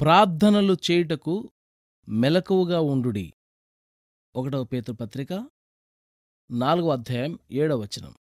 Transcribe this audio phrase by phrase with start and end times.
[0.00, 1.50] ప్రార్థనలు చేయుటకు
[2.08, 3.32] మెలకువగా ఉండుడి.
[4.36, 5.50] ఒకటవ పేతుపత్రిక
[6.50, 8.14] నాలుగో అధ్యాయం ఏడవ వచనం.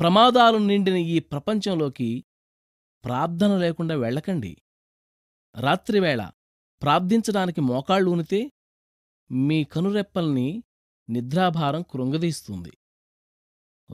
[0.00, 2.24] ప్రమాదాలు నిండిన ఈ ప్రపంచంలోకి
[3.04, 4.56] ప్రార్థన లేకుండా వెళ్ళకండి.
[5.60, 6.30] రాత్రివేళ
[6.82, 8.52] ప్రార్థించడానికి మోకాళ్ళు ఉనితే
[9.32, 10.62] మీ కనురెప్పల్ని
[11.10, 12.72] నిద్రాభారం కృంగదీస్తుంది.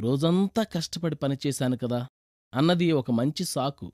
[0.00, 2.08] రోజంతా కష్టపడి పనిచేశాను కదా
[2.54, 3.92] అన్నది ఒక మంచి సాకు.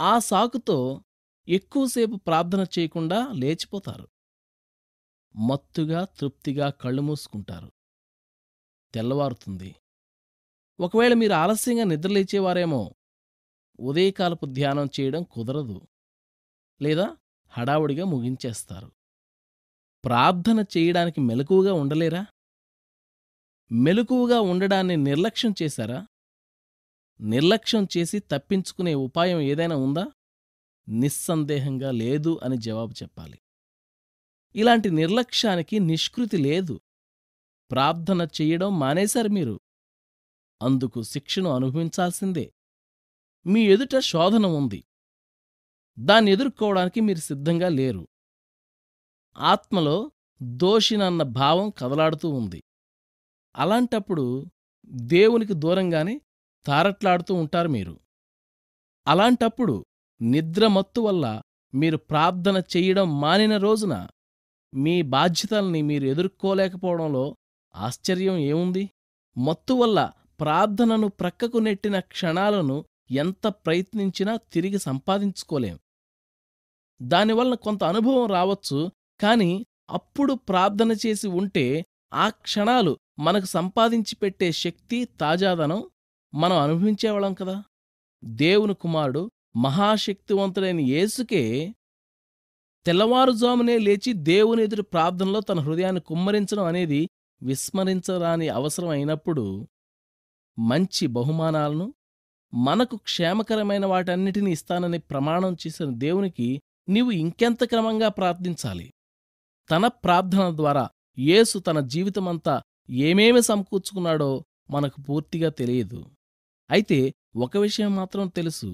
[0.00, 1.04] ఆ సాకుతో
[1.48, 4.08] ఎక్కువసేపు ప్రార్థన చేయకుండా లేచిపోతారు.
[5.36, 7.72] మత్తుగా తృప్తిగా కళ్ళు మూసుకుంటారు.
[8.94, 9.74] తెల్లవారుతుంది.
[10.80, 12.94] ఒకవేళ మీరు ఆలస్యంగా నిద్రలేచేవారేమో
[13.80, 15.88] ఉదయకాలపు ధ్యానం చేయడం కుదరదు.
[16.82, 17.16] లేదా
[17.48, 18.92] హడావుడిగా ముగించేస్తారు.
[20.04, 22.26] ప్రార్థన చేయడానికి మెలకువగా ఉండలేరా?
[23.72, 26.06] మెలకువగా ఉండడాన్ని నిర్లక్ష్యం చేశారా?
[27.20, 30.06] నిర్లక్ష్యం చేసి తప్పించుకునే ఉపాయం ఏదైనా ఉందా?
[30.88, 33.38] నిస్సందేహంగా లేదు అని జవాబు చెప్పాలి.
[34.56, 36.80] ఇలాంటి నిర్లక్ష్యానికి నిష్కృతి లేదు.
[37.70, 39.60] ప్రార్థన చెయ్యడం మానేశారు మీరు.
[40.62, 42.52] అందుకు శిక్షను అనుభవించాల్సిందే.
[43.46, 44.84] మీ ఎదుట శోధన ఉంది.
[45.98, 48.08] దాన్ని ఎదుర్కోవడానికి మీరు సిద్ధంగా లేరు.
[49.38, 52.62] ఆత్మలో దోషినన్న భావం కదలాడుతూ ఉంది.
[53.56, 54.46] అలాంటప్పుడు
[54.86, 56.20] దేవునికి దూరంగానే
[56.66, 58.00] తారట్లాడుతూ ఉంటారు మీరు.
[59.06, 59.86] అలాంటప్పుడు
[60.20, 61.42] నిద్రమత్తు వల్ల
[61.74, 64.08] మీరు ప్రార్థన చెయ్యడం మానిన రోజున
[64.74, 67.36] మీ బాధ్యతల్ని మీరు ఎదుర్కోలేకపోవడంలో
[67.74, 68.90] ఆశ్చర్యం ఏముంది?
[69.38, 75.78] మత్తు వల్ల ప్రార్థనను ప్రక్కకు నెట్టిన క్షణాలను ఎంత ప్రయత్నించినా తిరిగి సంపాదించుకోలేం.
[77.02, 85.04] దానివల్ల కొంత అనుభవం రావచ్చు కాని అప్పుడు ప్రార్థన చేసి ఉంటే ఆ క్షణాలు మనకు సంపాదించి పెట్టే శక్తి
[85.04, 85.80] తాజాదనం
[86.34, 87.64] మనం అనుభవించేవాళ్ళం కదా?
[88.24, 91.74] దేవుని కుమారుడు మహాశక్తివంతుడైన యేసుకే
[92.86, 97.08] తెల్లవారుజామునే లేచి దేవుని ఎదురు ప్రార్థనలో తన హృదయాన్ని కుమ్మరించడం అనేది
[97.42, 99.68] విస్మరించరాని అవసరం అయినప్పుడు
[100.58, 101.94] మంచి బహుమానాలను
[102.54, 108.92] మనకు క్షేమకరమైన వాటన్నిటినీ ఇస్తానని ప్రమాణం చేసిన దేవునికి నీవు ఇంకెంత క్రమంగా ప్రార్థించాలి?
[109.70, 110.88] తన ప్రార్థన ద్వారా
[111.18, 116.10] యేసు తన జీవితమంతా ఏమేమి సమకూర్చుకున్నాడో మనకు పూర్తిగా తెలియదు.
[116.70, 118.70] అయితే ఒక విషయం మాత్రం తెలుసు.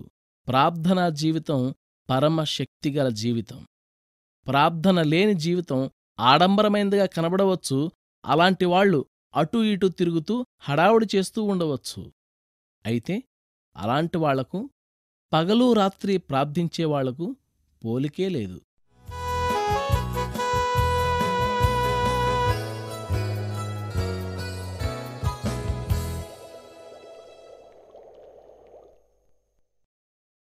[0.49, 1.75] ప్రార్థనా జీవితం
[2.10, 3.66] పరమ శక్తిగల జీవితం.
[4.47, 5.91] ప్రార్థన లేని జీవితం
[6.21, 7.91] ఆడంబరమైనదిగా కనబడవచ్చు.
[8.25, 12.12] అలాంటి వాళ్ళు అటూ ఇటూ తిరుగుతూ హడావుడి చేస్తూ ఉండవచ్చు.
[12.87, 13.22] అయితే
[13.77, 14.71] అలాంటి వాళ్ళకు
[15.72, 17.37] రాత్రి ప్రార్థించేవాళ్ళకు
[17.84, 18.61] పోలికే లేదు.